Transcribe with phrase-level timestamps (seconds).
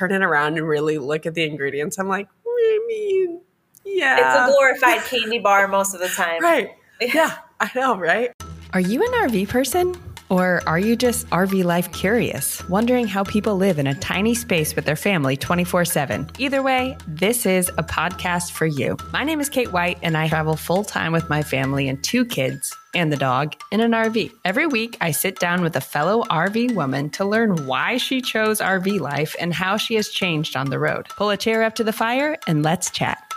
[0.00, 3.40] turn it around and really look at the ingredients, I'm like, I mean,
[3.84, 4.16] yeah.
[4.16, 6.42] It's a glorified candy bar most of the time.
[6.42, 6.70] Right.
[7.02, 8.30] Yeah, I know, right?
[8.74, 9.96] Are you an RV person?
[10.30, 14.76] Or are you just RV life curious, wondering how people live in a tiny space
[14.76, 16.30] with their family 24 7?
[16.38, 18.96] Either way, this is a podcast for you.
[19.12, 22.24] My name is Kate White, and I travel full time with my family and two
[22.24, 24.32] kids and the dog in an RV.
[24.44, 28.60] Every week, I sit down with a fellow RV woman to learn why she chose
[28.60, 31.08] RV life and how she has changed on the road.
[31.08, 33.29] Pull a chair up to the fire and let's chat.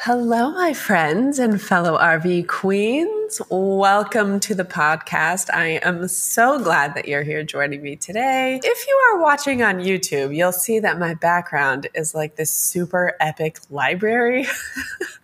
[0.00, 3.40] Hello, my friends and fellow RV queens.
[3.50, 5.48] Welcome to the podcast.
[5.52, 8.60] I am so glad that you're here joining me today.
[8.62, 13.16] If you are watching on YouTube, you'll see that my background is like this super
[13.20, 14.46] epic library.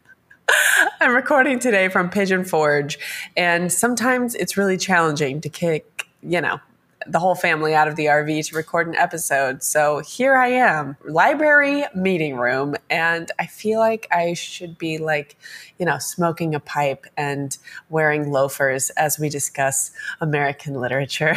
[1.01, 2.99] I'm recording today from Pigeon Forge,
[3.37, 6.61] and sometimes it's really challenging to kick, you know,
[7.07, 9.63] the whole family out of the RV to record an episode.
[9.63, 15.37] So here I am, library meeting room, and I feel like I should be like,
[15.79, 17.57] you know, smoking a pipe and
[17.89, 21.37] wearing loafers as we discuss American literature.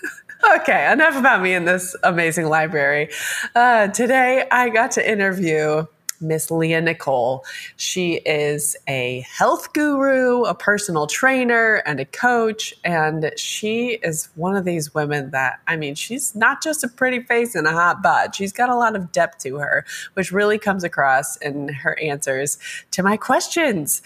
[0.56, 3.10] okay, enough about me in this amazing library.
[3.54, 5.86] Uh, today I got to interview
[6.20, 7.44] Miss Leia Nicole.
[7.76, 12.74] She is a health guru, a personal trainer, and a coach.
[12.84, 17.20] And she is one of these women that, I mean, she's not just a pretty
[17.20, 18.34] face and a hot butt.
[18.34, 22.58] She's got a lot of depth to her, which really comes across in her answers
[22.92, 24.02] to my questions.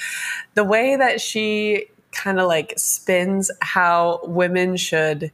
[0.54, 5.30] The way that she kind of like spins how women should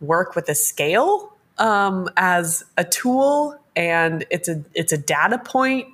[0.00, 5.86] work with a scale um, as a tool and it's a it's a data point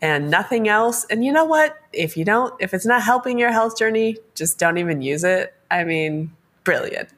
[0.00, 1.04] and nothing else.
[1.10, 1.76] And you know what?
[1.92, 5.54] If you don't if it's not helping your health journey just don't even use it.
[5.70, 6.32] I mean
[6.64, 7.08] brilliant.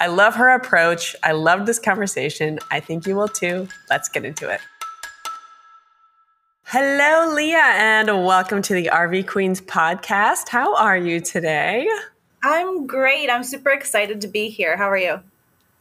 [0.00, 1.16] I love her approach.
[1.22, 2.58] I love this conversation.
[2.70, 3.68] I think you will too.
[3.88, 4.60] Let's get into it.
[6.64, 10.48] Hello Leia and welcome to the rv queens podcast.
[10.48, 11.86] How are you today?
[12.42, 13.30] I'm great.
[13.30, 14.76] I'm super excited to be here.
[14.76, 15.20] How are you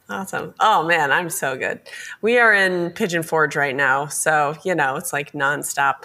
[0.09, 0.53] Awesome.
[0.59, 1.79] Oh man, I'm so good.
[2.21, 6.03] We are in Pigeon Forge right now, so you know it's like nonstop,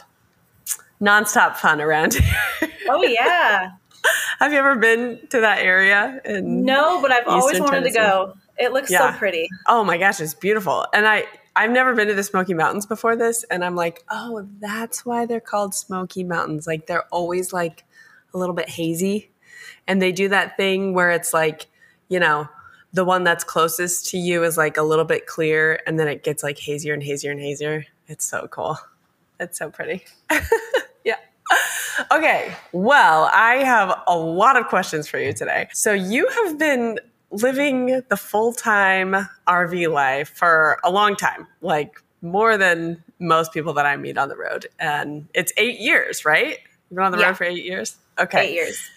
[1.01, 2.15] nonstop fun around
[2.61, 2.71] here.
[2.89, 3.73] Oh yeah.
[4.39, 6.21] Have you ever been to that area?
[6.43, 7.95] no, but I've Eastern always wanted Tennessee?
[7.95, 8.35] to go.
[8.57, 9.13] It looks yeah.
[9.13, 9.49] so pretty.
[9.67, 10.87] Oh my gosh, it's beautiful.
[10.95, 11.25] And I
[11.57, 15.27] I've never been to the Smoky Mountains before this, and I'm like, oh, that's why
[15.27, 16.69] they're called Smoky Mountains.
[16.69, 17.85] Like they're always like
[18.33, 19.33] a little bit hazy,
[19.89, 21.67] and they do that thing where it's like,
[22.09, 22.49] you know
[22.93, 26.25] the one that's closest to you is like a little bit clear and then it
[26.25, 27.87] gets like hazier and hazier and hazier.
[28.07, 28.79] It's so cool.
[29.39, 30.05] It's so pretty.
[31.05, 31.17] yeah.
[32.11, 32.55] Okay.
[32.73, 35.69] Well, I have a lot of questions for you today.
[35.73, 36.99] So you have been
[37.31, 43.85] living the full-time RV life for a long time, like more than most people that
[43.87, 44.67] I meet on the road.
[44.79, 46.59] And it's 8 years, right?
[46.91, 47.27] You've been on the yeah.
[47.27, 47.97] road for 8 years?
[48.19, 48.49] Okay.
[48.49, 48.91] 8 years.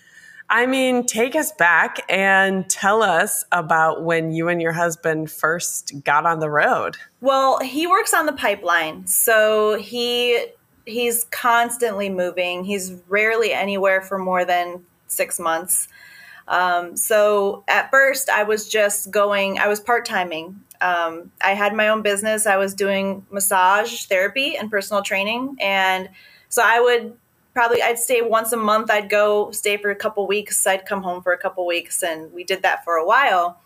[0.52, 6.04] I mean, take us back and tell us about when you and your husband first
[6.04, 6.98] got on the road.
[7.22, 9.08] Well, he works on the pipeline.
[9.08, 10.48] So he
[10.86, 12.66] he's constantly moving.
[12.66, 15.88] He's rarely anywhere for more than 6 months.
[16.50, 20.60] Um, so at first, I was just going, I was part timing.
[20.82, 22.46] Um, I had my own business.
[22.46, 25.56] I was doing massage therapy and personal training.
[25.62, 26.10] And
[26.50, 27.16] so I would
[27.54, 28.90] probably I'd stay once a month.
[28.90, 30.66] I'd go stay for a couple weeks.
[30.66, 33.60] I'd come home for a couple weeks, and we did that for a while.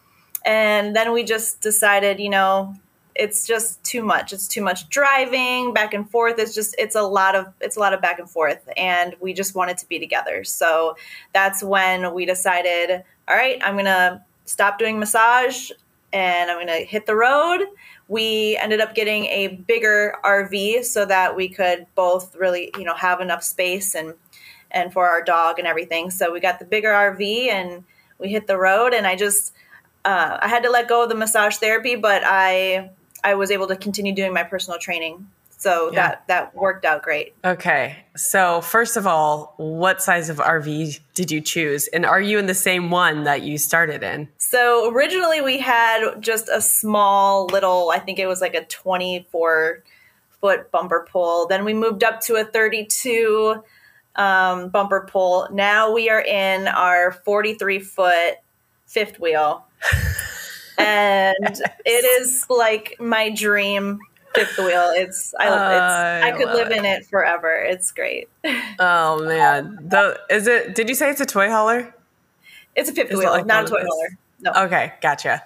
[0.44, 2.76] And then we just decided, you know,
[3.16, 4.34] it's just too much.
[4.34, 6.38] It's too much driving back and forth.
[6.38, 9.34] It's just it's a lot of it's a lot of back and forth, and we
[9.34, 10.44] just wanted to be together.
[10.44, 10.98] So
[11.34, 15.72] that's when we decided, all right, I'm gonna stop doing massage
[16.16, 17.68] and I'm gonna hit the road
[18.08, 22.96] we ended up getting a bigger RV so that we could both really, you know,
[22.96, 24.14] have enough space and
[24.72, 26.12] and for our dog and everything.
[26.12, 27.84] So we got the bigger RV and
[28.20, 29.54] we hit the road and I just
[30.04, 32.92] uh, I had to let go of the massage therapy, but I
[33.24, 35.28] I was able to continue doing my personal training
[35.66, 36.10] so yeah.
[36.10, 37.34] that that worked out great.
[37.44, 37.98] Okay.
[38.16, 41.88] So first of all, what size of RV did you choose?
[41.88, 44.30] And are you in the same one that you started in?
[44.38, 49.84] So originally we had just a small little, I think it was like a 24
[50.40, 51.48] foot bumper pull.
[51.48, 53.64] Then we moved up to a 32
[54.18, 55.48] um, bumper pull.
[55.52, 58.36] Now we are in our 43 foot
[58.86, 59.66] fifth wheel.
[60.78, 61.62] and yes.
[61.86, 64.00] it is like my dream
[64.36, 64.92] fifth wheel.
[64.96, 65.76] It's I love it.
[65.76, 66.78] Oh, I, I could live it.
[66.78, 67.56] in it forever.
[67.56, 68.30] It's great.
[68.78, 70.76] Oh man, the, is it?
[70.76, 71.94] Did you say it's a toy hauler?
[72.76, 74.18] It's a fifth is wheel, like not a toy hauler.
[74.42, 74.52] No.
[74.66, 75.44] Okay, gotcha.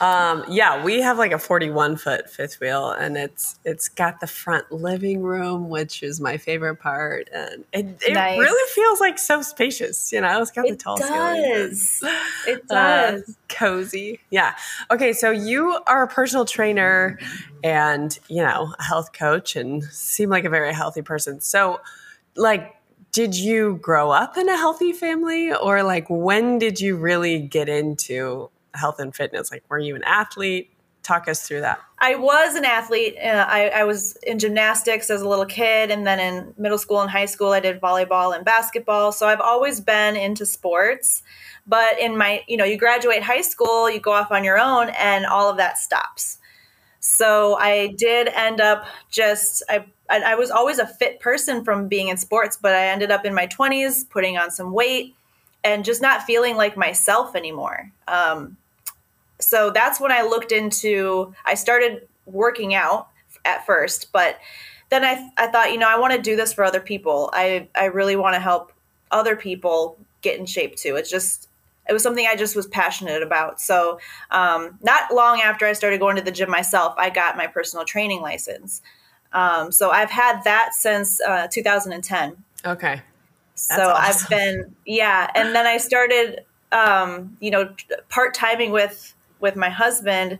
[0.00, 4.26] Um, yeah, we have like a 41 foot fifth wheel and it's it's got the
[4.26, 7.28] front living room, which is my favorite part.
[7.32, 8.38] And it, it nice.
[8.38, 11.98] really feels like so spacious, you know, it's got the it tall does.
[11.98, 12.14] ceiling.
[12.46, 13.28] It uh, does.
[13.28, 14.20] Uh, cozy.
[14.30, 14.54] Yeah.
[14.90, 17.18] Okay, so you are a personal trainer
[17.64, 21.40] and, you know, a health coach and seem like a very healthy person.
[21.40, 21.80] So
[22.36, 22.74] like
[23.10, 27.68] did you grow up in a healthy family or like when did you really get
[27.68, 29.50] into health and fitness?
[29.50, 30.70] Like, were you an athlete?
[31.02, 31.80] Talk us through that.
[32.00, 33.16] I was an athlete.
[33.16, 37.00] Uh, I, I, was in gymnastics as a little kid, and then in middle school
[37.00, 39.12] and high school, I did volleyball and basketball.
[39.12, 41.22] So I've always been into sports.
[41.66, 44.90] But in my, you know, you graduate high school, you go off on your own,
[44.98, 46.38] and all of that stops.
[47.00, 52.08] So I did end up just I I was always a fit person from being
[52.08, 55.14] in sports, but I ended up in my 20s putting on some weight
[55.64, 57.90] and just not feeling like myself anymore.
[58.06, 58.56] Um,
[59.40, 63.08] so that's when I looked into, I started working out
[63.44, 64.38] at first, but
[64.90, 67.30] then I, I thought, you know, I want to do this for other people.
[67.32, 68.72] I, I really want to help
[69.10, 70.96] other people get in shape too.
[70.96, 71.48] It's just,
[71.88, 73.60] it was something I just was passionate about.
[73.60, 73.98] So,
[74.30, 77.84] um, not long after I started going to the gym myself, I got my personal
[77.84, 78.82] training license.
[79.32, 82.36] Um, so I've had that since uh, 2010.
[82.64, 83.02] Okay
[83.58, 84.24] so awesome.
[84.24, 87.74] I've been yeah, and then I started um, you know
[88.08, 90.38] part timing with with my husband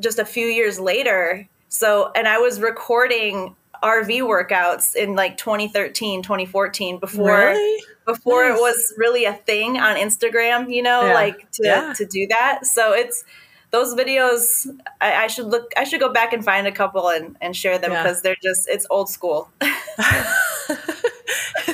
[0.00, 1.48] just a few years later.
[1.68, 7.82] So and I was recording RV workouts in like 2013, 2014 before really?
[8.04, 8.58] before nice.
[8.58, 11.14] it was really a thing on Instagram, you know, yeah.
[11.14, 11.92] like to yeah.
[11.96, 12.66] to do that.
[12.66, 13.24] So it's
[13.70, 14.66] those videos
[15.00, 17.78] I, I, should look i should go back and find a couple and, and share
[17.78, 18.22] them because yeah.
[18.22, 19.48] they're just it's old school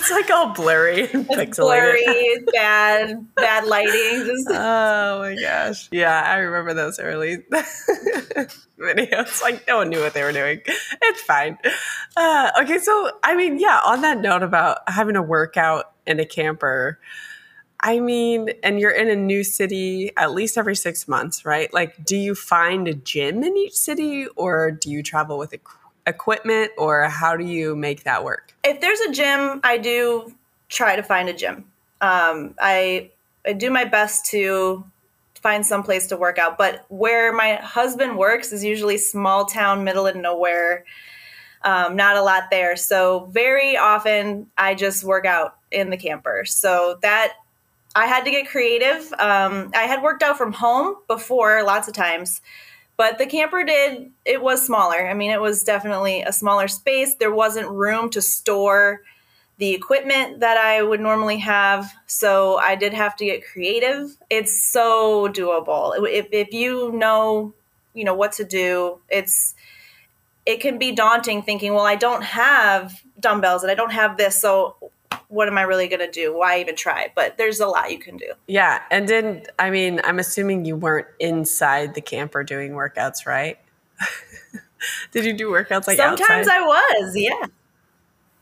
[0.06, 4.48] it's like all blurry and it's blurry bad bad lighting just.
[4.50, 7.38] oh my gosh yeah i remember those early
[8.78, 10.60] videos like no one knew what they were doing
[11.02, 11.58] it's fine
[12.16, 16.26] uh, okay so i mean yeah on that note about having a workout in a
[16.26, 16.98] camper
[17.78, 21.72] I mean, and you're in a new city at least every six months, right?
[21.74, 25.52] Like, do you find a gym in each city or do you travel with
[26.06, 28.54] equipment or how do you make that work?
[28.64, 30.32] If there's a gym, I do
[30.68, 31.64] try to find a gym.
[32.00, 33.10] Um, I,
[33.46, 34.84] I do my best to
[35.34, 39.84] find some place to work out, but where my husband works is usually small town,
[39.84, 40.84] middle of nowhere.
[41.62, 42.76] Um, not a lot there.
[42.76, 46.44] So, very often I just work out in the camper.
[46.44, 47.32] So, that
[47.96, 49.12] I had to get creative.
[49.14, 52.42] Um, I had worked out from home before lots of times,
[52.96, 55.06] but the camper did, it was smaller.
[55.06, 57.14] I mean, it was definitely a smaller space.
[57.14, 59.02] There wasn't room to store
[59.58, 61.90] the equipment that I would normally have.
[62.06, 64.16] So I did have to get creative.
[64.28, 65.94] It's so doable.
[66.08, 67.54] If, if you know,
[67.94, 69.54] you know, what to do, it's,
[70.44, 74.40] it can be daunting thinking, well, I don't have dumbbells and I don't have this.
[74.40, 74.76] So
[75.28, 76.37] what am I really going to do?
[76.37, 77.11] Why even try?
[77.14, 78.32] But there's a lot you can do.
[78.46, 78.82] Yeah.
[78.90, 83.58] And then, I mean, I'm assuming you weren't inside the camper doing workouts, right?
[85.12, 86.19] Did you do workouts like that?
[86.19, 86.62] Sometimes outside?
[86.62, 87.46] I was, yeah.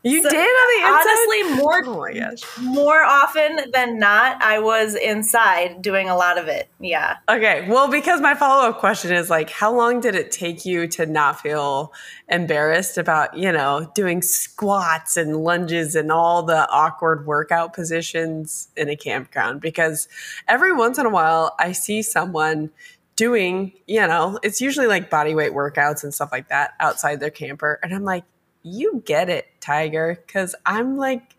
[0.05, 1.09] You so, did on the inside?
[1.09, 2.57] Honestly, more, oh my gosh.
[2.61, 6.69] more often than not, I was inside doing a lot of it.
[6.79, 7.17] Yeah.
[7.27, 7.67] Okay.
[7.67, 11.07] Well, because my follow up question is like, how long did it take you to
[11.07, 11.91] not feel
[12.29, 18.89] embarrassed about, you know, doing squats and lunges and all the awkward workout positions in
[18.89, 19.59] a campground?
[19.59, 20.07] Because
[20.47, 22.69] every once in a while, I see someone
[23.15, 27.31] doing, you know, it's usually like body weight workouts and stuff like that outside their
[27.31, 27.79] camper.
[27.81, 28.23] And I'm like,
[28.65, 31.35] you get it, Tiger, because I'm like,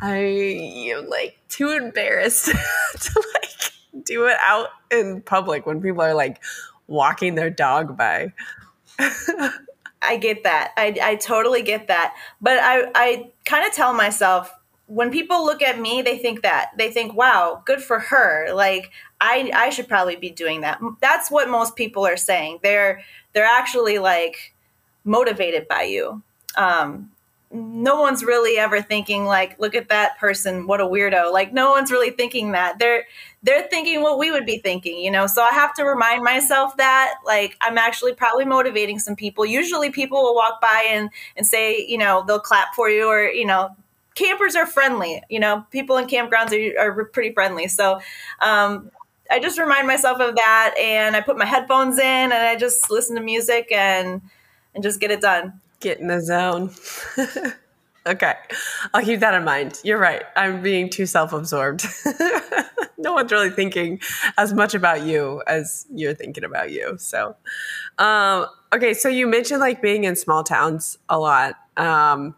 [0.00, 0.16] I
[0.94, 2.46] am like too embarrassed
[3.00, 6.40] to like do it out in public when people are like
[6.86, 8.32] walking their dog by.
[10.02, 10.72] I get that.
[10.76, 12.14] I, I totally get that.
[12.40, 14.50] But I, I kind of tell myself
[14.86, 16.70] when people look at me, they think that.
[16.78, 18.52] They think, wow, good for her.
[18.52, 20.80] Like, I, I should probably be doing that.
[21.00, 22.60] That's what most people are saying.
[22.62, 24.54] They're they're actually like
[25.04, 26.22] motivated by you
[26.56, 27.10] um,
[27.52, 31.32] no one's really ever thinking like look at that person what a weirdo.
[31.32, 32.78] Like no one's really thinking that.
[32.78, 33.06] They're
[33.42, 35.26] they're thinking what we would be thinking you know?
[35.26, 39.44] So i have to remind myself that like i'm actually probably motivating some people.
[39.44, 43.24] Usually people will walk by and and say you know they'll clap for you or
[43.24, 43.74] you know
[44.14, 45.66] campers are friendly you know?
[45.72, 47.66] People in campgrounds are, are pretty friendly.
[47.66, 48.00] So
[48.40, 48.90] um,
[49.28, 52.90] i just remind myself of that and i put my headphones in and i just
[52.90, 54.20] listen to music and
[54.74, 56.70] and just get it done Get in the zone.
[58.06, 58.34] Okay.
[58.94, 59.78] I'll keep that in mind.
[59.84, 60.22] You're right.
[60.36, 61.84] I'm being too self absorbed.
[62.98, 64.00] no one's really thinking
[64.38, 66.96] as much about you as you're thinking about you.
[66.98, 67.36] So,
[67.98, 68.94] um, okay.
[68.94, 71.56] So you mentioned like being in small towns a lot.
[71.76, 72.34] Um,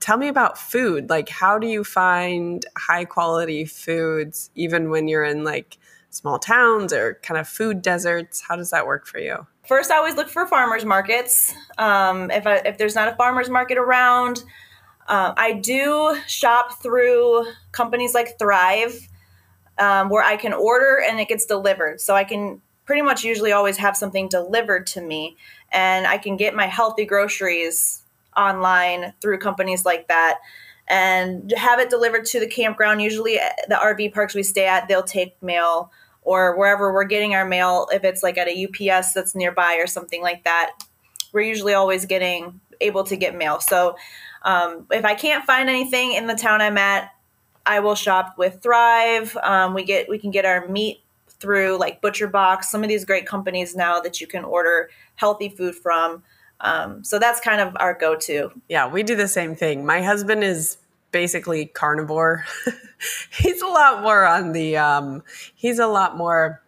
[0.00, 1.08] tell me about food.
[1.08, 5.78] Like, how do you find high quality foods even when you're in like
[6.18, 8.42] small towns or kind of food deserts?
[8.46, 9.46] How does that work for you?
[9.66, 11.54] First, I always look for farmers markets.
[11.78, 14.42] Um, if I, if there's not a farmers market around,
[15.06, 19.08] uh, I do shop through companies like Thrive,
[19.78, 22.00] um, where I can order and it gets delivered.
[22.00, 25.36] So I can pretty much usually always have something delivered to me,
[25.70, 28.02] and I can get my healthy groceries
[28.36, 30.38] online through companies like that
[30.88, 33.02] and have it delivered to the campground.
[33.02, 37.44] Usually, the RV parks we stay at, they'll take mail or wherever we're getting our
[37.44, 37.88] mail.
[37.92, 40.72] If it's like at a UPS that's nearby or something like that,
[41.32, 43.60] we're usually always getting able to get mail.
[43.60, 43.96] So
[44.42, 47.10] um, if I can't find anything in the town I'm at,
[47.66, 49.36] I will shop with Thrive.
[49.42, 51.02] Um, we get we can get our meat
[51.40, 52.70] through like Butcher Box.
[52.70, 56.22] Some of these great companies now that you can order healthy food from.
[56.60, 58.50] Um, so that's kind of our go-to.
[58.68, 59.86] Yeah, we do the same thing.
[59.86, 60.77] My husband is
[61.10, 62.44] basically carnivore.
[63.30, 64.76] he's a lot more on the.
[64.76, 65.22] Um,
[65.54, 66.62] he's a lot more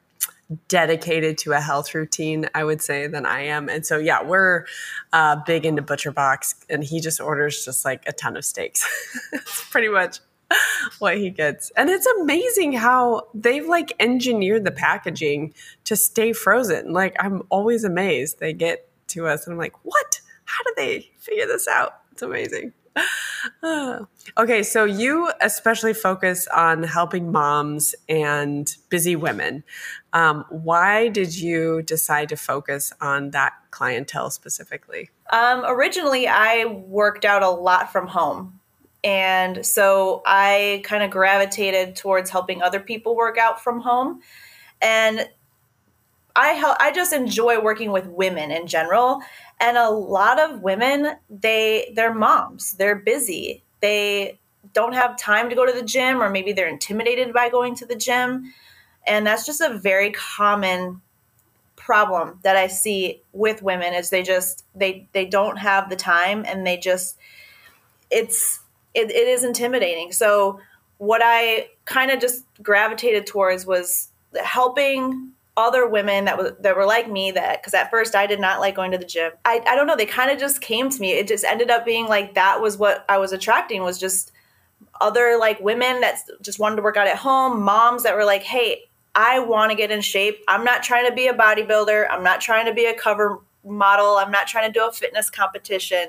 [0.68, 3.68] dedicated to a health routine, I would say, than I am.
[3.68, 4.66] And so, yeah, we're
[5.12, 8.84] uh, big into Butcher Box, and he just orders just like a ton of steaks.
[9.32, 10.18] it's pretty much
[10.98, 11.70] what he gets.
[11.76, 15.54] And it's amazing how they've like engineered the packaging
[15.84, 16.92] to stay frozen.
[16.92, 20.20] Like, I'm always amazed they get to us, and I'm like, what?
[20.44, 22.00] How did they figure this out?
[22.12, 22.72] It's amazing.
[24.38, 29.64] okay, so you especially focus on helping moms and busy women.
[30.12, 35.10] Um, why did you decide to focus on that clientele specifically?
[35.30, 38.60] Um, originally, I worked out a lot from home.
[39.02, 44.20] And so I kind of gravitated towards helping other people work out from home.
[44.82, 45.28] And
[46.36, 49.20] I help, I just enjoy working with women in general
[49.60, 53.62] and a lot of women they they're moms they're busy.
[53.80, 54.38] They
[54.72, 57.86] don't have time to go to the gym or maybe they're intimidated by going to
[57.86, 58.52] the gym
[59.06, 61.00] and that's just a very common
[61.76, 66.44] problem that i see with women is they just they they don't have the time
[66.46, 67.16] and they just
[68.10, 68.60] it's
[68.94, 70.12] it, it is intimidating.
[70.12, 70.60] So
[70.98, 74.08] what i kind of just gravitated towards was
[74.42, 78.40] helping other women that were that were like me that because at first I did
[78.40, 79.32] not like going to the gym.
[79.44, 81.12] I, I don't know, they kind of just came to me.
[81.12, 84.32] It just ended up being like that was what I was attracting was just
[85.00, 88.42] other like women that just wanted to work out at home, moms that were like,
[88.42, 90.42] "Hey, I want to get in shape.
[90.48, 92.06] I'm not trying to be a bodybuilder.
[92.10, 94.16] I'm not trying to be a cover model.
[94.16, 96.08] I'm not trying to do a fitness competition.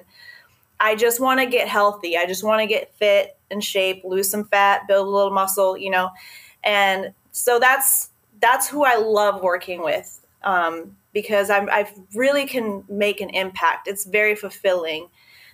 [0.80, 2.18] I just want to get healthy.
[2.18, 5.78] I just want to get fit in shape, lose some fat, build a little muscle,
[5.78, 6.10] you know."
[6.64, 8.11] And so that's
[8.42, 13.88] that's who I love working with um, because I'm, I really can make an impact.
[13.88, 15.10] It's very fulfilling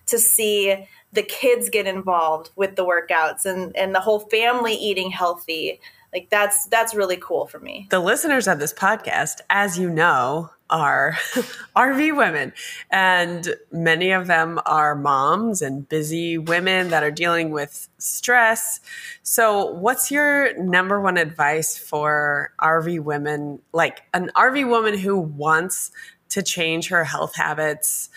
[0.07, 5.11] to see the kids get involved with the workouts and, and the whole family eating
[5.11, 5.79] healthy.
[6.13, 7.87] Like that's that's really cool for me.
[7.89, 11.13] The listeners of this podcast, as you know, are
[11.75, 12.53] RV women.
[12.89, 18.79] And many of them are moms and busy women that are dealing with stress.
[19.23, 25.91] So, what's your number one advice for RV women, like an RV woman who wants
[26.29, 28.09] to change her health habits?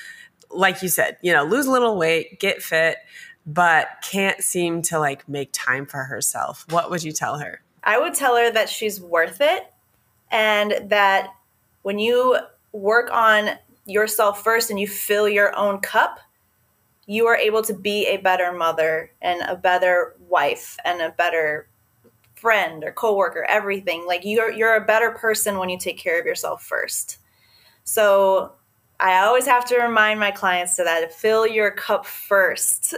[0.50, 2.98] Like you said, you know, lose a little weight, get fit,
[3.46, 6.66] but can't seem to like make time for herself.
[6.70, 7.62] What would you tell her?
[7.82, 9.72] I would tell her that she's worth it
[10.30, 11.30] and that
[11.82, 12.38] when you
[12.72, 13.50] work on
[13.86, 16.20] yourself first and you fill your own cup,
[17.06, 21.68] you are able to be a better mother and a better wife and a better
[22.36, 24.06] friend or coworker, everything.
[24.06, 27.18] Like you're you're a better person when you take care of yourself first.
[27.84, 28.52] So
[29.00, 32.94] I always have to remind my clients to that fill your cup first.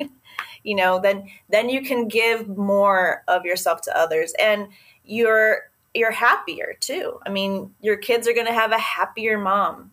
[0.62, 4.68] you know, then then you can give more of yourself to others and
[5.04, 7.18] you're you're happier too.
[7.24, 9.90] I mean, your kids are going to have a happier mom,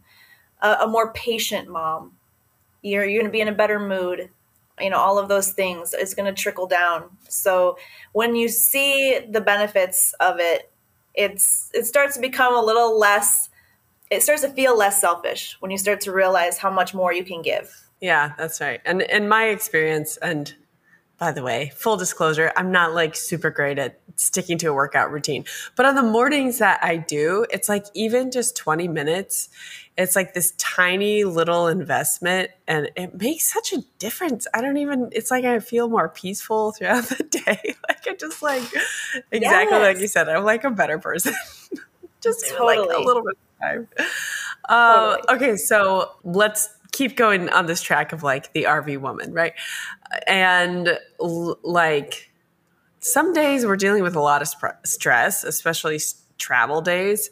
[0.62, 2.14] a, a more patient mom.
[2.82, 4.30] You're you're going to be in a better mood.
[4.80, 7.06] You know, all of those things is going to trickle down.
[7.28, 7.78] So
[8.14, 10.72] when you see the benefits of it,
[11.16, 13.50] it's it starts to become a little less.
[14.12, 17.26] It starts to feel less selfish when you start to realize how much more you
[17.26, 17.88] can give.
[18.00, 18.80] Yeah, that's right.
[18.86, 20.54] And in my experience, and
[21.18, 25.12] by the way, full disclosure, I'm not like super great at sticking to a workout
[25.12, 25.46] routine.
[25.76, 29.50] But on the mornings that I do, it's like even just 20 minutes
[29.98, 34.46] it's like this tiny little investment and it makes such a difference.
[34.54, 37.76] I don't even it's like I feel more peaceful throughout the day.
[37.90, 38.64] like I just like
[39.32, 39.82] exactly yes.
[39.82, 41.34] like you said, I'm like a better person.
[42.22, 42.78] just totally.
[42.78, 43.88] like a little bit of time.
[44.70, 45.36] Uh, totally.
[45.36, 49.54] okay, so let's keep going on this track of like the RV woman, right?
[50.26, 52.32] And l- like
[53.00, 56.00] some days we're dealing with a lot of sp- stress, especially
[56.38, 57.30] travel days.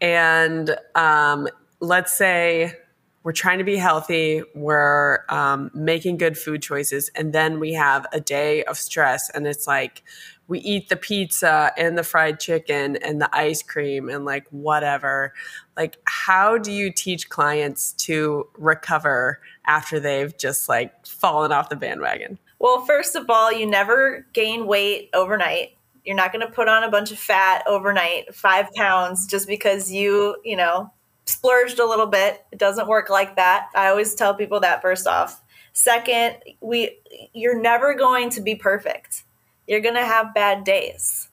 [0.00, 1.48] And um,
[1.80, 2.74] let's say
[3.22, 8.06] we're trying to be healthy, we're um, making good food choices, and then we have
[8.12, 10.02] a day of stress, and it's like
[10.50, 15.32] we eat the pizza and the fried chicken and the ice cream and like whatever.
[15.76, 21.76] Like, how do you teach clients to recover after they've just like fallen off the
[21.76, 22.36] bandwagon?
[22.58, 25.76] Well, first of all, you never gain weight overnight.
[26.04, 29.92] You're not going to put on a bunch of fat overnight, five pounds, just because
[29.92, 30.92] you, you know,
[31.26, 32.44] splurged a little bit.
[32.50, 33.68] It doesn't work like that.
[33.76, 35.40] I always tell people that first off.
[35.74, 36.98] Second, we
[37.32, 39.22] you're never going to be perfect.
[39.70, 41.28] You're going to have bad days.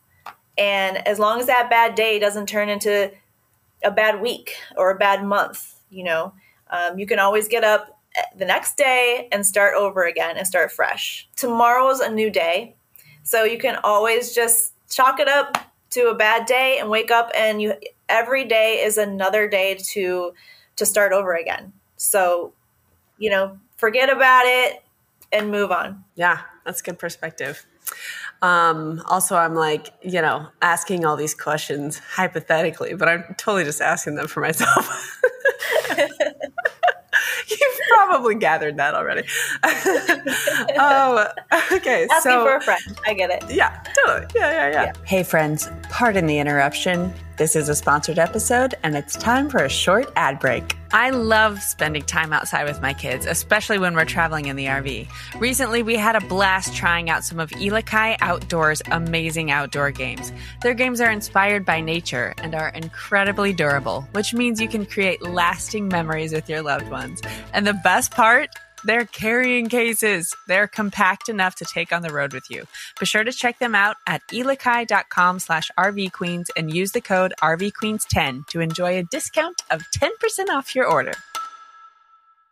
[0.60, 3.12] And as long as that bad day doesn't turn into
[3.84, 6.34] a bad week or a bad month, you know,
[6.70, 8.00] um, you can always get up
[8.38, 11.28] the next day and start over again and start fresh.
[11.36, 12.76] Tomorrow is a new day.
[13.24, 15.58] So you can always just chalk it up
[15.90, 17.74] to a bad day and wake up and you
[18.08, 20.32] every day is another day to
[20.76, 21.74] to start over again.
[21.96, 22.54] So,
[23.18, 24.84] you know, forget about it
[25.32, 26.04] and move on.
[26.14, 27.66] Yeah, that's good perspective.
[28.42, 33.82] Um, also, I'm like, you know, asking all these questions hypothetically, but I'm totally just
[33.82, 35.22] asking them for myself.
[37.48, 39.24] You've probably gathered that already.
[39.64, 41.28] oh,
[41.72, 42.08] okay.
[42.12, 43.00] Asking so, for a friend.
[43.06, 43.50] I get it.
[43.50, 44.28] Yeah, totally.
[44.36, 44.94] Yeah, yeah, yeah, yeah.
[45.06, 47.14] Hey, friends, pardon the interruption.
[47.38, 50.76] This is a sponsored episode, and it's time for a short ad break.
[50.92, 55.08] I love spending time outside with my kids, especially when we're traveling in the RV.
[55.38, 60.34] Recently, we had a blast trying out some of Elikai Outdoors' amazing outdoor games.
[60.64, 65.22] Their games are inspired by nature and are incredibly durable, which means you can create
[65.22, 67.22] lasting memories with your loved ones.
[67.54, 68.50] And the best part?
[68.88, 70.34] They're carrying cases.
[70.48, 72.64] They're compact enough to take on the road with you.
[72.98, 78.48] Be sure to check them out at elikai.com slash rvqueens and use the code rvqueens10
[78.48, 81.12] to enjoy a discount of 10% off your order.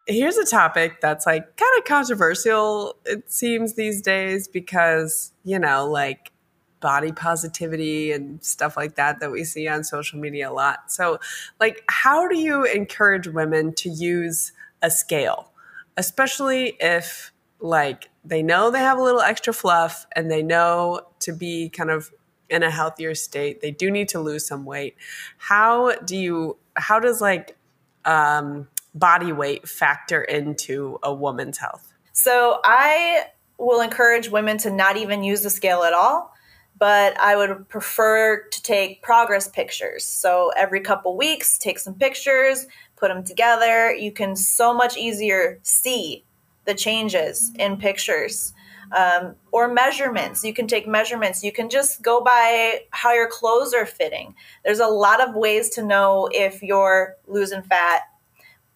[0.07, 5.88] Here's a topic that's like kind of controversial, it seems these days, because, you know,
[5.88, 6.33] like
[6.81, 10.91] body positivity and stuff like that that we see on social media a lot.
[10.91, 11.17] So,
[11.62, 15.53] like, how do you encourage women to use a scale?
[15.97, 21.34] Especially if like they know they have a little extra fluff and they know to
[21.34, 22.12] be kind of
[22.49, 24.95] in a healthier state they do need to lose some weight.
[25.38, 27.58] How do you how does like
[28.03, 31.93] um, body weight factor into a woman's health?
[32.12, 33.25] So i
[33.58, 36.34] will encourage women to not even use the scale at all
[36.77, 40.03] but i would prefer to take progress pictures.
[40.03, 45.60] So every couple weeks take some pictures put them together, you can so much easier
[45.63, 46.23] see
[46.65, 48.53] the changes in pictures.
[48.91, 50.43] Um, or measurements.
[50.43, 51.43] You can take measurements.
[51.43, 54.36] You can just go by how your clothes are fitting.
[54.63, 58.03] There's a lot of ways to know if you're losing fat,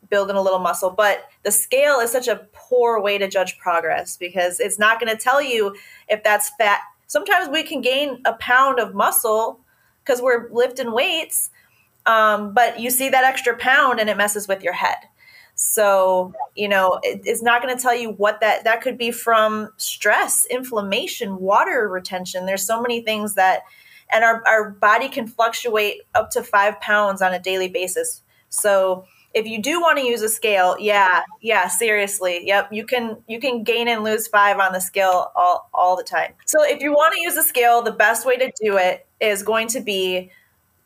[0.10, 4.18] building a little muscle, but the scale is such a poor way to judge progress
[4.18, 5.76] because it's not going to tell you
[6.08, 6.80] if that's fat.
[7.08, 9.60] Sometimes we can gain a pound of muscle
[10.04, 11.52] because we're lifting weights,
[12.06, 14.98] um, but you see that extra pound and it messes with your head.
[15.56, 19.12] So, you know, it, it's not going to tell you what that that could be
[19.12, 22.46] from stress, inflammation, water retention.
[22.46, 23.64] There's so many things that
[24.10, 28.24] and our, our body can fluctuate up to five pounds on a daily basis.
[28.50, 32.48] So if you do want to use a scale, yeah, yeah, seriously.
[32.48, 36.04] Yep, you can you can gain and lose five on the scale all, all the
[36.04, 36.34] time.
[36.46, 39.44] So if you want to use a scale, the best way to do it is
[39.44, 40.32] going to be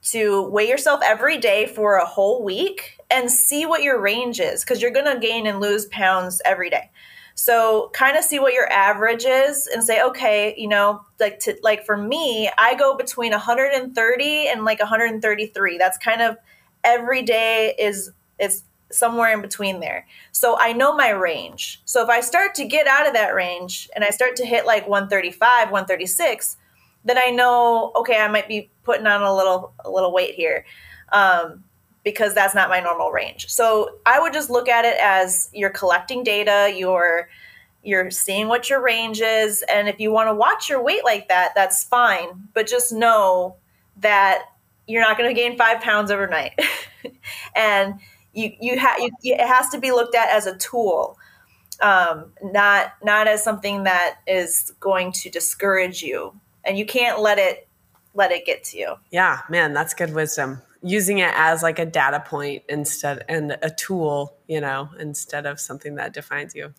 [0.03, 4.63] to weigh yourself every day for a whole week and see what your range is
[4.63, 6.91] because you're going to gain and lose pounds every day.
[7.35, 11.57] So kind of see what your average is and say, okay, you know, like to
[11.63, 15.77] like for me, I go between 130 and like 133.
[15.77, 16.37] That's kind of
[16.83, 20.05] every day is is somewhere in between there.
[20.31, 21.81] So I know my range.
[21.85, 24.67] So if I start to get out of that range and I start to hit
[24.67, 26.57] like 135, 136,
[27.05, 30.65] then I know okay, I might be putting on a little a little weight here.
[31.11, 31.63] Um,
[32.03, 33.47] because that's not my normal range.
[33.47, 37.29] So I would just look at it as you're collecting data, you're
[37.81, 41.29] you're seeing what your range is, and if you want to watch your weight like
[41.29, 42.47] that, that's fine.
[42.53, 43.55] But just know
[43.97, 44.43] that
[44.87, 46.59] you're not going to gain five pounds overnight,
[47.55, 47.95] and
[48.33, 51.17] you you have it has to be looked at as a tool
[51.81, 56.33] um, not not as something that is going to discourage you
[56.65, 57.67] and you can't let it
[58.13, 58.95] let it get to you.
[59.11, 60.61] Yeah man that's good wisdom.
[60.81, 65.59] Using it as like a data point instead and a tool you know instead of
[65.59, 66.73] something that defines you.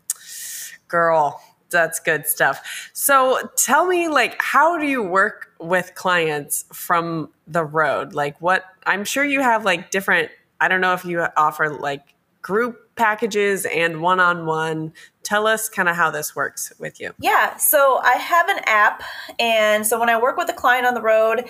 [0.88, 2.90] Girl that's good stuff.
[2.92, 8.14] So tell me like how do you work with clients from the road?
[8.14, 12.14] Like what i'm sure you have like different I don't know if you offer like
[12.42, 14.92] group packages and one on one.
[15.22, 17.12] Tell us kind of how this works with you.
[17.18, 19.02] Yeah, so I have an app.
[19.38, 21.44] And so when I work with a client on the road,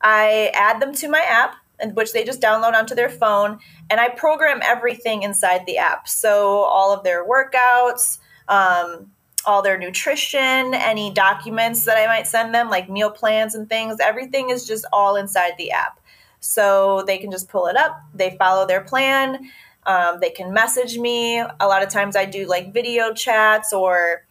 [0.00, 1.56] I add them to my app,
[1.94, 3.58] which they just download onto their phone.
[3.90, 6.08] And I program everything inside the app.
[6.08, 9.10] So all of their workouts, um,
[9.44, 13.98] all their nutrition, any documents that I might send them, like meal plans and things,
[14.00, 16.00] everything is just all inside the app.
[16.40, 19.50] So they can just pull it up, they follow their plan.
[19.88, 21.38] Um, they can message me.
[21.40, 24.24] A lot of times I do like video chats or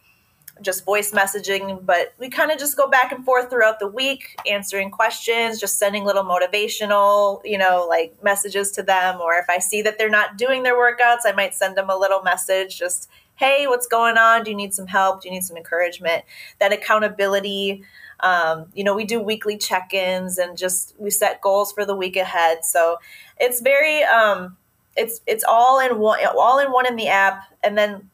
[0.62, 4.36] just voice messaging, but we kind of just go back and forth throughout the week,
[4.48, 9.20] answering questions, just sending little motivational, you know, like messages to them.
[9.20, 11.96] Or if I see that they're not doing their workouts, I might send them a
[11.96, 14.44] little message just, hey, what's going on?
[14.44, 15.22] Do you need some help?
[15.22, 16.24] Do you need some encouragement?
[16.60, 17.84] That accountability
[18.20, 21.94] um, you know, we do weekly check ins and just we set goals for the
[21.94, 22.64] week ahead.
[22.64, 22.96] So
[23.38, 24.56] it's very, um,
[24.98, 27.44] it's it's all in one, all in one in the app.
[27.64, 28.10] And then,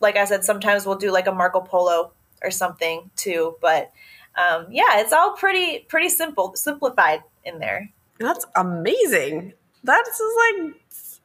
[0.00, 3.56] like I said, sometimes we'll do like a Marco Polo or something too.
[3.60, 3.92] But
[4.36, 7.90] um, yeah, it's all pretty pretty simple, simplified in there.
[8.18, 9.52] That's amazing.
[9.84, 10.74] That's like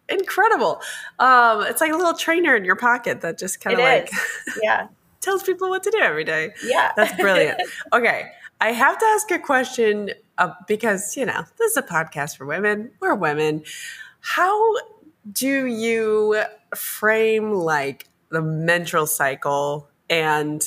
[0.10, 0.82] incredible.
[1.20, 4.12] Um, it's like a little trainer in your pocket that just kind of like,
[4.64, 4.88] yeah,
[5.24, 6.54] tells people what to do every day.
[6.64, 6.92] Yeah.
[6.96, 7.62] That's brilliant.
[7.94, 8.32] okay.
[8.62, 12.46] I have to ask a question uh, because, you know, this is a podcast for
[12.46, 12.92] women.
[13.00, 13.64] We're women.
[14.22, 14.76] How
[15.32, 16.44] do you
[16.76, 20.64] frame like the menstrual cycle and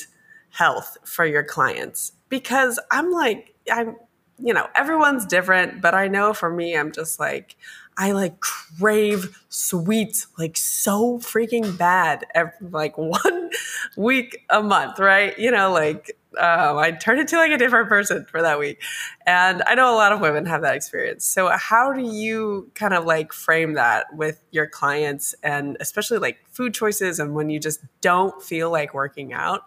[0.49, 2.13] health for your clients?
[2.29, 3.95] Because I'm like, I'm,
[4.39, 7.55] you know, everyone's different, but I know for me, I'm just like,
[7.97, 13.49] I like crave sweets like so freaking bad every like one
[13.95, 15.37] week a month, right?
[15.37, 18.81] You know, like um, I turn into like a different person for that week.
[19.25, 21.25] And I know a lot of women have that experience.
[21.25, 26.39] So, how do you kind of like frame that with your clients and especially like
[26.49, 29.63] food choices and when you just don't feel like working out?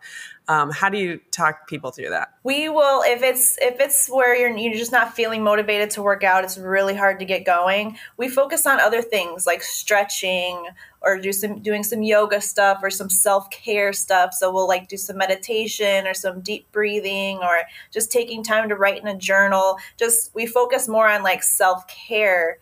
[0.51, 2.35] Um, how do you talk people through that?
[2.43, 6.25] We will if it's if it's where you're you're just not feeling motivated to work
[6.25, 6.43] out.
[6.43, 7.97] It's really hard to get going.
[8.17, 10.67] We focus on other things like stretching
[11.03, 14.35] or do some doing some yoga stuff or some self-care stuff.
[14.35, 18.75] So we'll like do some meditation or some deep breathing or just taking time to
[18.75, 19.77] write in a journal.
[19.99, 22.59] Just we focus more on like self-care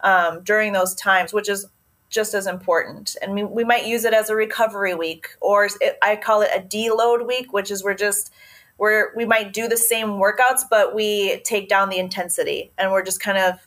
[0.00, 1.64] um, during those times, which is
[2.10, 3.16] just as important.
[3.22, 6.50] And we, we might use it as a recovery week, or it, I call it
[6.54, 8.32] a deload week, which is we're just
[8.76, 13.04] we're we might do the same workouts, but we take down the intensity and we're
[13.04, 13.66] just kind of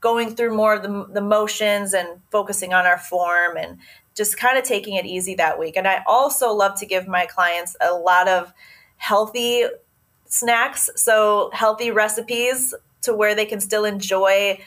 [0.00, 3.78] going through more of the, the motions and focusing on our form and
[4.16, 5.76] just kind of taking it easy that week.
[5.76, 8.52] And I also love to give my clients a lot of
[8.96, 9.64] healthy
[10.26, 14.58] snacks, so healthy recipes to where they can still enjoy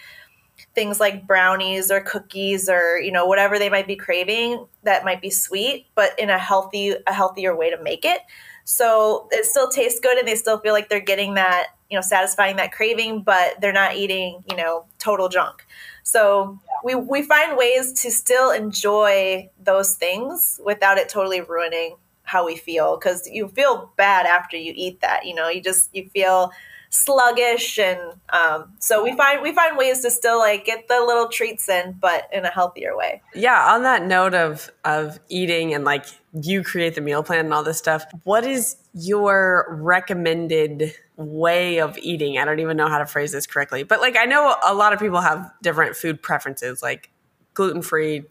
[0.76, 5.22] things like brownies or cookies or you know whatever they might be craving that might
[5.22, 8.20] be sweet but in a healthy a healthier way to make it.
[8.66, 12.02] So it still tastes good and they still feel like they're getting that you know
[12.02, 15.66] satisfying that craving but they're not eating you know total junk.
[16.04, 22.46] So we, we find ways to still enjoy those things without it totally ruining how
[22.46, 26.10] we feel because you feel bad after you eat that you know you just you
[26.10, 26.52] feel
[26.96, 31.28] sluggish and um, so we find we find ways to still like get the little
[31.28, 33.22] treats in but in a healthier way.
[33.34, 37.54] Yeah on that note of of eating and like you create the meal plan and
[37.54, 42.38] all this stuff what is your recommended way of eating?
[42.38, 44.94] I don't even know how to phrase this correctly but like i know a lot
[44.94, 47.12] of people have different food preferences like
[47.54, 48.24] gluten-free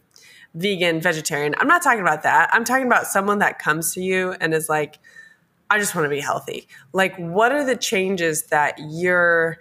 [0.55, 1.53] vegan vegetarian.
[1.59, 2.49] I'm not talking about that.
[2.53, 4.97] I'm talking about someone that comes to you and is like
[5.69, 6.67] I just want to be healthy.
[6.93, 9.57] Like, what are the changes that you're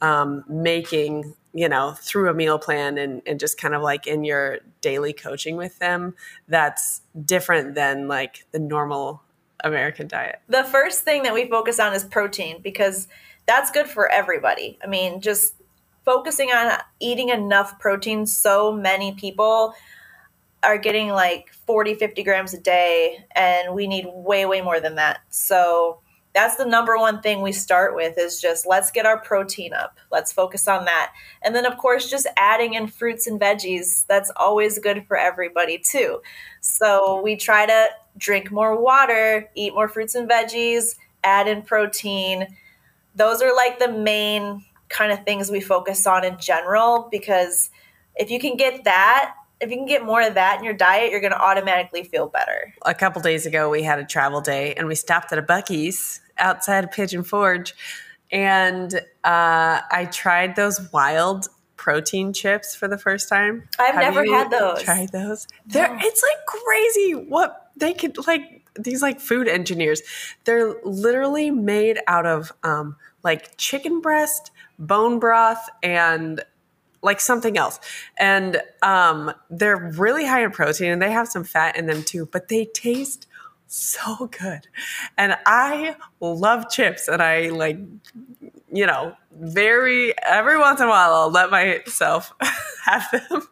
[0.00, 4.24] um, making, you know, through a meal plan and, and just kind of like in
[4.24, 6.14] your daily coaching with them
[6.46, 9.22] that's different than like the normal
[9.64, 10.40] American diet?
[10.48, 13.08] The first thing that we focus on is protein because
[13.46, 14.78] that's good for everybody.
[14.82, 15.54] I mean, just
[16.04, 19.74] focusing on eating enough protein, so many people
[20.62, 24.96] are getting like 40, 50 grams a day, and we need way, way more than
[24.96, 25.20] that.
[25.28, 26.00] So
[26.34, 29.98] that's the number one thing we start with is just let's get our protein up.
[30.10, 31.12] Let's focus on that.
[31.42, 34.06] And then, of course, just adding in fruits and veggies.
[34.06, 36.20] That's always good for everybody, too.
[36.60, 42.46] So we try to drink more water, eat more fruits and veggies, add in protein.
[43.14, 47.70] Those are like the main kind of things we focus on in general because
[48.16, 51.10] if you can get that if you can get more of that in your diet,
[51.10, 52.72] you're going to automatically feel better.
[52.84, 56.20] A couple days ago, we had a travel day and we stopped at a Buc-ee's
[56.38, 57.74] outside of Pigeon Forge,
[58.30, 58.94] and
[59.24, 63.68] uh, I tried those wild protein chips for the first time.
[63.78, 64.82] I've Have never had those.
[64.82, 65.46] Tried those?
[65.66, 70.02] They're it's like crazy what they could like these like food engineers.
[70.44, 76.44] They're literally made out of um, like chicken breast, bone broth, and
[77.02, 77.80] like something else.
[78.16, 82.26] And um, they're really high in protein and they have some fat in them too,
[82.26, 83.26] but they taste
[83.66, 84.66] so good.
[85.16, 87.78] And I love chips and I like,
[88.72, 92.32] you know, very, every once in a while I'll let myself
[92.84, 93.42] have them.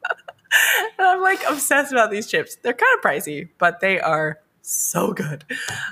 [0.98, 2.56] and I'm like obsessed about these chips.
[2.56, 5.44] They're kind of pricey, but they are so good.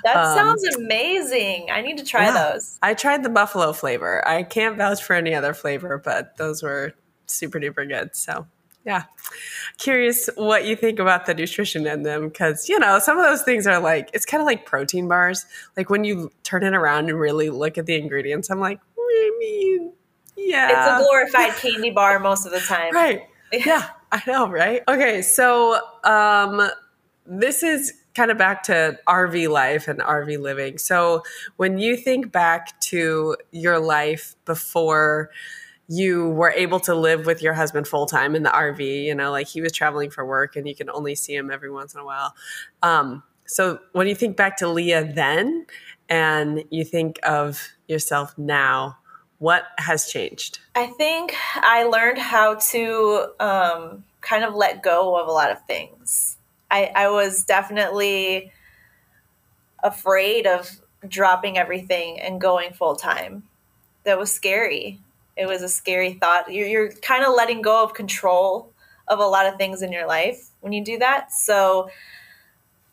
[0.03, 1.69] That um, sounds amazing.
[1.71, 2.77] I need to try yeah, those.
[2.81, 4.27] I tried the buffalo flavor.
[4.27, 6.93] I can't vouch for any other flavor, but those were
[7.27, 8.15] super duper good.
[8.15, 8.47] So
[8.85, 9.03] yeah.
[9.79, 13.41] Curious what you think about the nutrition in them because, you know, some of those
[13.41, 15.45] things are like, it's kind of like protein bars.
[15.75, 19.35] Like when you turn it around and really look at the ingredients, I'm like, I
[19.39, 19.91] mean,
[20.37, 20.67] yeah.
[20.69, 22.93] It's a glorified candy bar most of the time.
[22.93, 23.23] Right.
[23.53, 24.81] Yeah, I know, right?
[24.85, 26.67] Okay, so um,
[27.25, 30.77] this is kind of back to RV life and RV living.
[30.77, 31.21] So
[31.55, 35.29] when you think back to your life before,
[35.87, 39.31] you were able to live with your husband full time in the RV, you know,
[39.31, 41.99] like he was traveling for work and you can only see him every once in
[41.99, 42.33] a while.
[42.81, 45.67] Um, so when you think back to Leia then
[46.09, 48.97] and you think of yourself now,
[49.37, 50.59] what has changed?
[50.75, 55.61] I think I learned how to um, kind of let go of a lot of
[55.67, 56.37] things.
[56.71, 58.51] I, I was definitely
[59.83, 63.43] afraid of dropping everything and going full time.
[64.03, 64.99] That was scary
[65.35, 66.51] it was a scary thought.
[66.51, 68.71] You're, you're kind of letting go of control
[69.07, 71.31] of a lot of things in your life when you do that.
[71.31, 71.89] So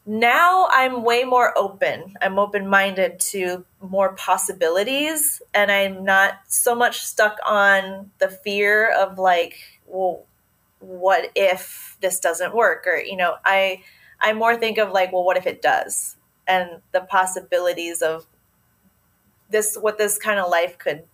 [0.05, 2.15] now I'm way more open.
[2.21, 8.91] I'm open minded to more possibilities, and I'm not so much stuck on the fear
[8.93, 9.55] of like,
[9.87, 10.25] well,
[10.81, 12.85] what if this doesn't work?
[12.87, 13.85] Or, you know, I
[14.21, 16.17] I more think of like, well, what if it does?
[16.49, 18.27] And the possibilities of
[19.51, 21.05] this what this kind of life could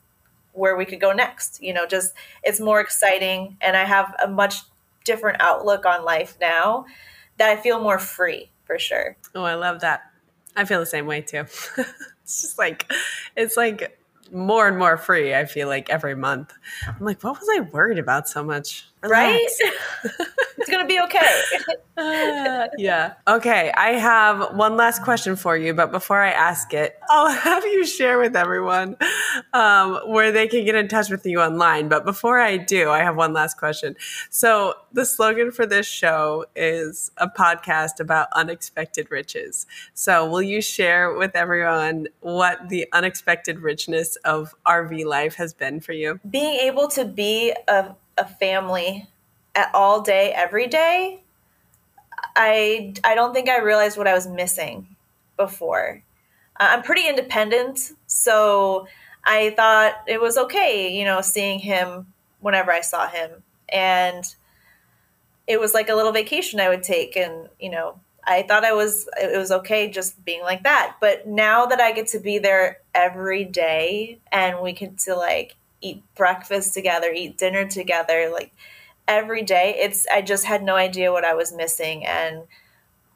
[0.58, 1.62] where we could go next.
[1.62, 4.56] You know, just it's more exciting, and I have a much
[5.04, 6.84] different outlook on life now
[7.38, 9.16] that I feel more free for sure.
[9.34, 10.02] Oh, I love that.
[10.56, 11.38] I feel the same way too.
[12.22, 12.92] it's just like
[13.36, 13.98] it's like
[14.32, 15.34] more and more free.
[15.34, 16.52] I feel like every month.
[16.86, 18.86] I'm like, what was I worried about so much?
[19.02, 19.58] Relax.
[19.62, 19.72] Right?
[20.58, 21.18] it's gonna be okay.
[21.96, 23.14] uh, yeah.
[23.28, 23.70] Okay.
[23.76, 27.86] I have one last question for you, but before I ask it, I'll have you
[27.86, 28.96] share with everyone
[29.52, 31.88] um, where they can get in touch with you online.
[31.88, 33.94] But before I do, I have one last question.
[34.30, 39.66] So the slogan for this show is a podcast about unexpected riches.
[39.94, 45.80] So will you share with everyone what the unexpected richness of RV life has been
[45.80, 46.18] for you?
[46.28, 49.08] Being able to be a a family
[49.54, 51.22] at all day every day
[52.36, 54.86] i i don't think i realized what i was missing
[55.36, 56.02] before.
[56.58, 58.86] Uh, I'm pretty independent so
[59.24, 63.42] i thought it was okay you know seeing him whenever i saw him.
[63.70, 64.24] And
[65.46, 68.72] it was like a little vacation i would take and you know i thought i
[68.72, 70.96] was it was okay just being like that.
[71.00, 75.56] But now that i get to be there every day and we get to like
[75.80, 78.52] eat breakfast together, eat dinner together, like
[79.06, 79.76] every day.
[79.80, 82.42] It's I just had no idea what I was missing and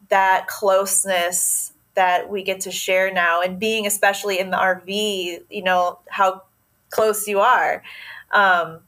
[0.08, 5.62] that closeness that we get to share now and being especially in the RV, you
[5.62, 6.42] know, how
[6.90, 7.82] close you are.
[8.30, 8.80] Um,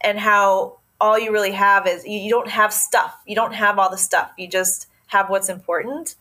[0.00, 3.16] and how all you really have is you, you, don't have stuff.
[3.26, 4.30] You don't have all the stuff.
[4.38, 6.14] You just have what's important.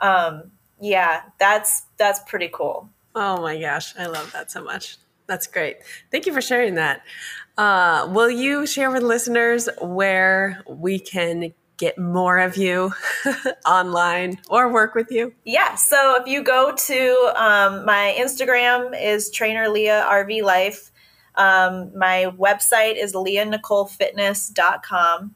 [0.00, 2.88] Um, yeah, that's that's pretty cool.
[3.14, 4.96] Oh my gosh, I love that so much.
[5.28, 5.76] That's great.
[6.10, 7.02] Thank you for sharing that.
[7.56, 12.92] Uh, will you share with listeners where we can get more of you
[13.66, 15.34] online or work with you?
[15.44, 15.74] Yeah.
[15.74, 20.90] So if you go to um, my Instagram is trainer Leia RV Life.
[21.34, 25.34] Um, my website is leianicolefitness.com.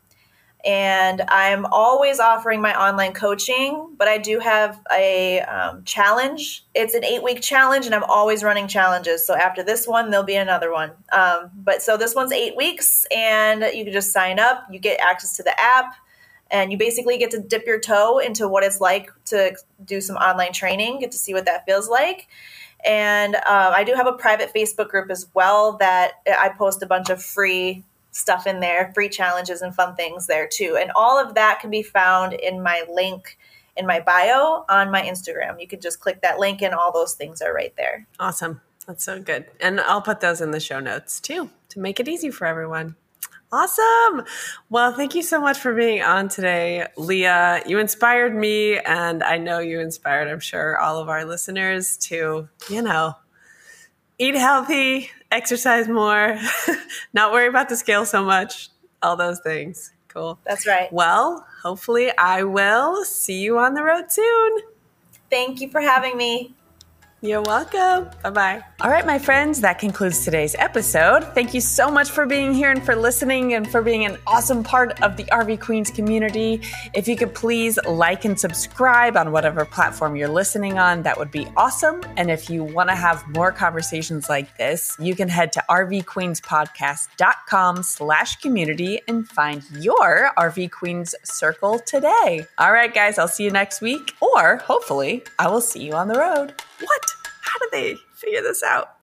[0.64, 6.64] and I'm always offering my online coaching, but I do have a um, challenge.
[6.74, 9.26] It's an eight week challenge, and I'm always running challenges.
[9.26, 10.92] So after this one, there'll be another one.
[11.10, 14.64] Um, but so this one's eight weeks, and you can just sign up.
[14.70, 15.94] You get access to the app,
[16.50, 20.16] and you basically get to dip your toe into what it's like to do some
[20.16, 22.28] online training, get to see what that feels like.
[22.84, 26.86] And uh, I do have a private Facebook group as well that I post a
[26.86, 30.78] bunch of free stuff in there, free challenges and fun things there too.
[30.80, 33.38] And all of that can be found in my link
[33.76, 35.60] in my bio on my Instagram.
[35.60, 38.06] You can just click that link and all those things are right there.
[38.20, 38.60] Awesome.
[38.86, 39.46] That's so good.
[39.60, 42.96] And I'll put those in the show notes too to make it easy for everyone.
[43.50, 44.24] Awesome.
[44.70, 47.66] Well, thank you so much for being on today, Leia.
[47.68, 52.48] You inspired me, and I know you inspired, I'm sure, all of our listeners to,
[52.70, 53.14] you know,
[54.16, 56.38] eat healthy, exercise more,
[57.14, 58.68] not worry about the scale so much,
[59.02, 59.92] all those things.
[60.08, 60.38] Cool.
[60.44, 60.92] That's right.
[60.92, 64.58] Well, hopefully, I will see you on the road soon.
[65.30, 66.54] Thank you for having me.
[67.24, 68.10] You're welcome.
[68.24, 68.64] Bye bye.
[68.80, 71.22] All right, my friends, that concludes today's episode.
[71.34, 74.64] Thank you so much for being here and for listening and for being an awesome
[74.64, 76.60] part of the RV Queens community.
[76.94, 81.30] If you could please like and subscribe on whatever platform you're listening on, that would
[81.30, 82.02] be awesome.
[82.16, 87.84] And if you want to have more conversations like this, you can head to rvqueenspodcast.com
[87.84, 92.48] slash community and find your RV Queens circle today.
[92.58, 96.08] All right, guys, I'll see you next week, or hopefully I will see you on
[96.08, 96.54] the road.
[96.82, 97.16] What?
[97.42, 98.96] How do they figure this out?